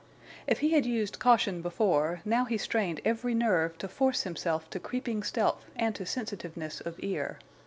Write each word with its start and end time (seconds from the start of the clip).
If 0.47 0.61
he 0.61 0.71
had 0.71 0.87
used 0.87 1.19
caution 1.19 1.61
before, 1.61 2.21
now 2.25 2.45
he 2.45 2.57
strained 2.57 3.01
every 3.05 3.35
nerve 3.35 3.77
to 3.77 3.87
force 3.87 4.23
himself 4.23 4.67
to 4.71 4.79
creeping 4.79 5.21
stealth 5.21 5.63
and 5.75 5.93
to 5.93 6.07
sensitiveness 6.07 6.79
of 6.81 6.95
ear. 7.03 7.37